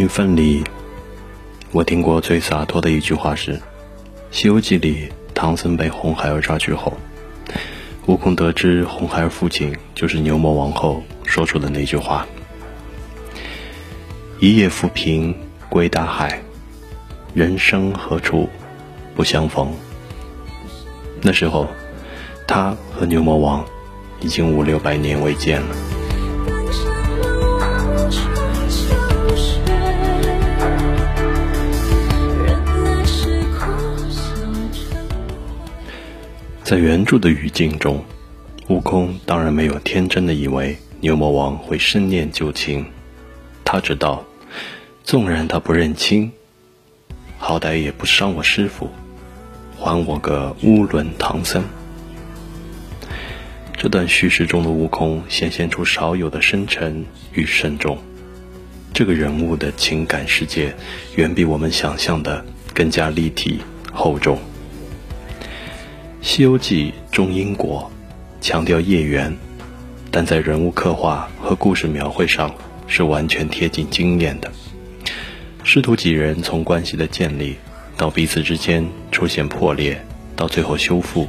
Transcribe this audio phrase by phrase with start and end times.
[0.00, 0.64] 关于分离，
[1.72, 3.52] 我听过最洒脱的一句话是：
[4.30, 6.96] 《西游记》里唐僧被红孩儿抓去后，
[8.06, 12.26] 悟空得知红孩儿父亲就是牛魔王后，说出的那句话
[14.40, 15.36] ：“一夜浮萍
[15.68, 16.40] 归大海，
[17.34, 18.48] 人生何处
[19.14, 19.70] 不相逢。”
[21.20, 21.68] 那时候，
[22.46, 23.62] 他和牛魔王
[24.22, 25.99] 已经五六百年未见了。
[36.70, 38.04] 在原著的语境中，
[38.68, 42.86] 悟空当然没有天真的以为牛魔王会深念旧情，
[43.64, 44.24] 他知道，
[45.02, 46.30] 纵然他不认亲，
[47.38, 48.88] 好歹也不伤我师傅，
[49.80, 51.64] 还我个乌伦唐僧。
[53.76, 57.98] 这段叙事中的悟空显现出少有的深沉与慎重，
[58.94, 60.72] 这个人物的情感世界
[61.16, 63.58] 远比我们想象的更加立体
[63.92, 64.36] 厚重。
[66.32, 67.90] 《西游记》重因果，
[68.40, 69.36] 强调业缘，
[70.12, 72.54] 但在人物刻画和故事描绘上
[72.86, 74.48] 是完全贴近经验的。
[75.64, 77.56] 师徒几人从关系的建立
[77.96, 80.00] 到彼此之间出现破裂，
[80.36, 81.26] 到最后修复，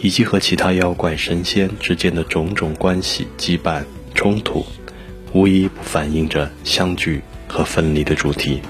[0.00, 3.84] 以及和其他妖怪、神仙之间的种种关系羁绊
[4.16, 4.66] 冲突，
[5.32, 8.60] 无一不反映着相聚和分离的主题。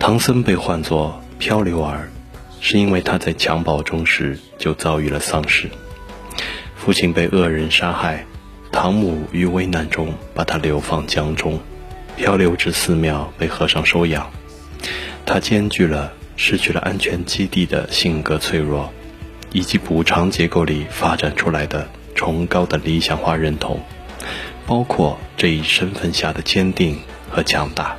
[0.00, 2.10] 唐僧被唤作漂流儿，
[2.66, 5.68] 是因为他在襁褓中时就遭遇了丧事，
[6.74, 8.24] 父亲被恶人杀害，
[8.72, 11.60] 唐母于危难中把他流放江中，
[12.16, 14.30] 漂流至寺庙被和尚收养。
[15.26, 18.90] 他兼具了失去了安全基地的性格脆弱，
[19.52, 23.78] 以及补偿结构里发展出来的崇高的理想化认同，
[24.66, 26.98] 包括这一身份下的坚定
[27.30, 27.94] 和强大。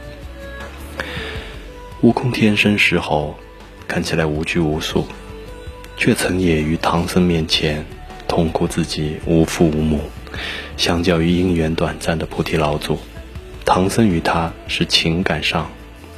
[2.01, 3.37] 悟空天生石猴，
[3.87, 5.05] 看起来无拘无束，
[5.97, 7.85] 却曾也于唐僧面前
[8.27, 10.01] 痛哭自己无父无母。
[10.77, 12.99] 相较于姻缘短暂的菩提老祖，
[13.63, 15.69] 唐僧与他是情感上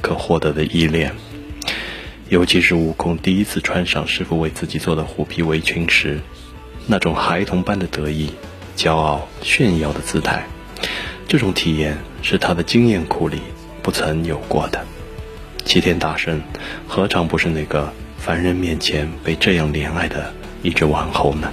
[0.02, 1.14] 可获得的依恋。
[2.28, 6.20] 尤其是悟空第一次穿上师傅为自己做的虎皮围裙时，
[6.86, 8.30] 那种孩童般的得意、
[8.76, 10.44] 骄傲、炫耀的姿态，
[11.28, 13.38] 这种体验是他的经验库里
[13.82, 14.84] 不曾有过的。
[15.68, 16.40] 齐天大圣
[16.86, 21.52] 何尝不是那个凡人面前被这样怜爱的一只顽猴呢？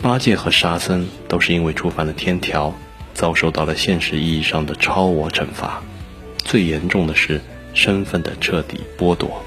[0.00, 2.72] 八戒和沙僧都是因为触犯了天条，
[3.14, 5.82] 遭受到了现实意义上的超我惩罚。
[6.38, 7.40] 最严重的是
[7.74, 9.44] 身份的彻底剥夺。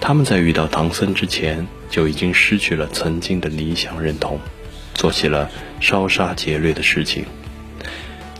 [0.00, 4.40] 他们在遇到唐僧之前，就已经失去了曾经的理想认同，
[4.94, 7.26] 做起了烧杀劫掠的事情。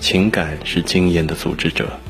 [0.01, 2.01] 情感是经验的组织者，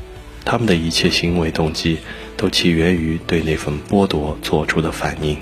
[0.49, 1.97] 他们的一切行为动机
[2.37, 5.37] 都起源于对那份剥夺做出的反应。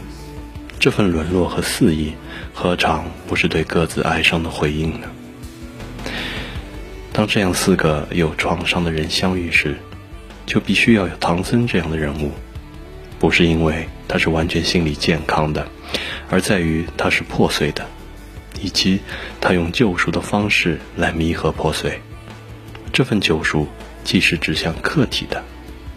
[0.79, 2.11] 这份沦落和肆意，
[2.55, 5.07] 何尝不是对各自哀伤的回应呢？
[7.13, 9.75] 当这样四个有创伤的人相遇时，
[10.47, 12.31] 就必须要有唐僧这样的人物，
[13.19, 15.67] 不是因为他是完全心理健康的，
[16.31, 17.85] 而在于他是破碎的，
[18.59, 18.99] 以及
[19.39, 22.01] 他用救赎的方式来弥合破碎。
[22.91, 23.67] 这份救赎
[24.05, 25.43] 既是指向客体的，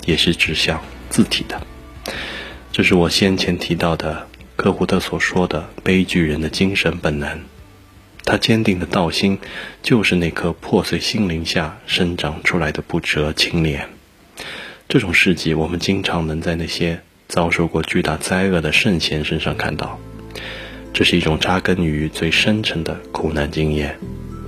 [0.06, 1.60] 也是指向字体的。
[2.72, 4.26] 这是我先前提到的
[4.56, 7.38] 科胡特所说的悲剧人的精神本能。
[8.25, 9.38] 他坚定的道心，
[9.82, 13.88] 就是那颗破碎心灵下生长出来的不折青莲。
[14.88, 19.99] 这种事迹，我们经常能在那些遭受过巨大灾厄的圣贤身上看到。
[20.93, 23.99] 这是一种扎根于最深沉的苦难经验，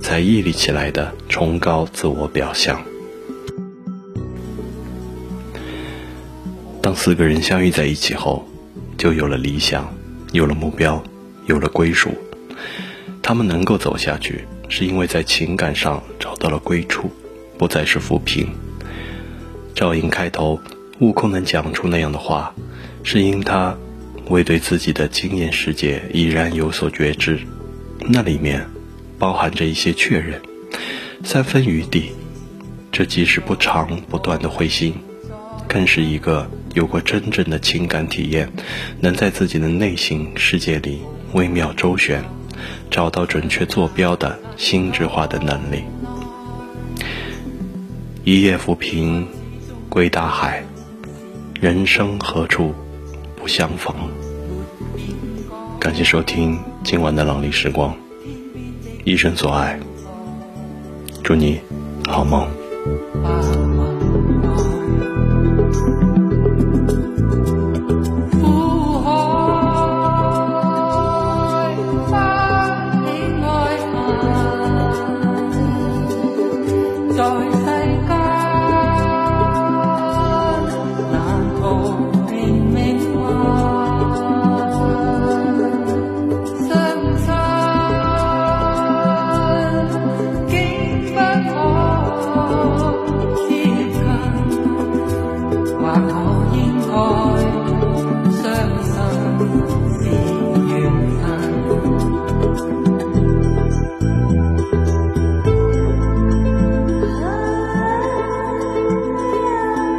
[0.01, 2.83] 才屹立起来的崇高自我表象。
[6.81, 8.43] 当四个人相遇在一起后，
[8.97, 9.87] 就有了理想，
[10.31, 11.01] 有了目标，
[11.45, 12.09] 有了归属。
[13.21, 17.11] 他们能够走下去，是因为在情感上找到了归处，
[17.55, 18.49] 不再是浮萍。
[19.75, 20.59] 照应开头，
[20.99, 22.53] 悟空能讲出那样的话，
[23.03, 23.77] 是因他
[24.29, 27.39] 未对自己的经验世界已然有所觉知，
[27.99, 28.65] 那里面
[29.19, 30.41] 包含着一些确认。
[31.23, 32.11] 三分余地，
[32.91, 34.95] 这既是不长不短的灰心，
[35.67, 38.51] 更是一个有过真正的情感体验，
[38.99, 41.01] 能在自己的内心世界里
[41.33, 42.23] 微妙周旋，
[42.89, 45.83] 找到准确坐标的心智化的能力。
[48.23, 49.27] 一夜浮萍，
[49.89, 50.63] 归大海，
[51.59, 52.73] 人生何处
[53.35, 53.95] 不相逢？
[55.79, 57.95] 感谢收听今晚的朗丽时光，
[59.03, 59.79] 一生所爱，
[61.23, 61.59] 祝你
[62.07, 62.47] 好梦。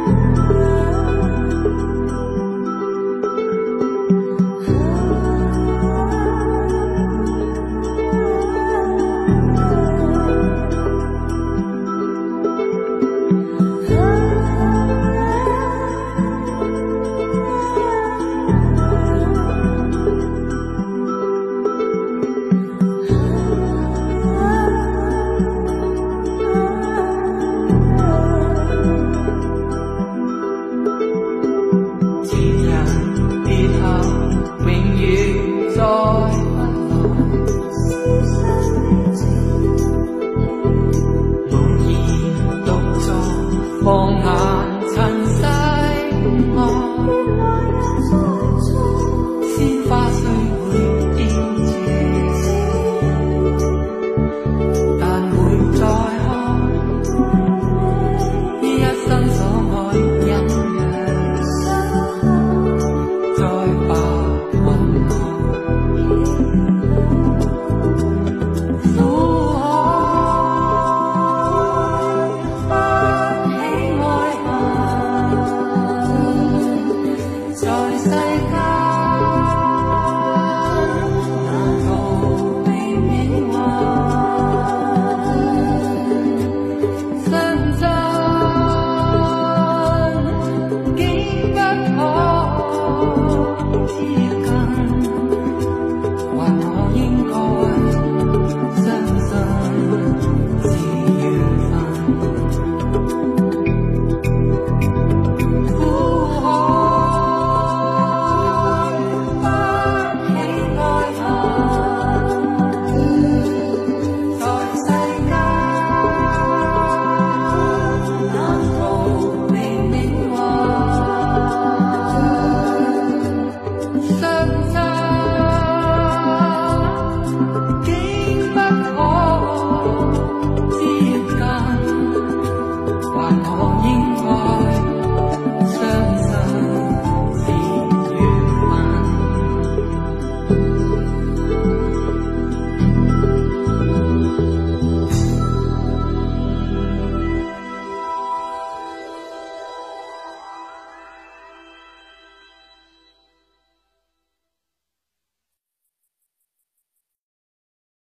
[0.05, 0.62] 放眼。